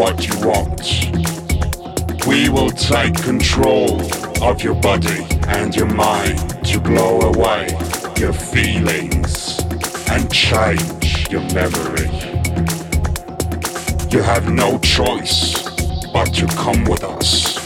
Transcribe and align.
what 0.00 0.26
you 0.26 0.34
want. 0.46 2.26
We 2.26 2.48
will 2.48 2.70
take 2.70 3.14
control 3.22 4.00
of 4.42 4.62
your 4.62 4.74
body 4.76 5.26
and 5.48 5.76
your 5.76 5.92
mind 5.92 6.64
to 6.64 6.80
blow 6.80 7.20
away 7.20 7.68
your 8.16 8.32
feelings 8.32 9.58
and 10.08 10.32
change 10.32 11.28
your 11.30 11.42
memory. 11.52 12.08
You 14.10 14.22
have 14.22 14.50
no 14.50 14.78
choice 14.78 15.62
but 16.12 16.32
to 16.34 16.46
come 16.56 16.84
with 16.84 17.04
us. 17.04 17.59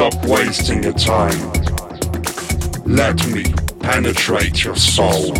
Stop 0.00 0.24
wasting 0.24 0.82
your 0.82 0.94
time. 0.94 1.38
Let 2.86 3.22
me 3.26 3.44
penetrate 3.80 4.64
your 4.64 4.74
soul. 4.74 5.34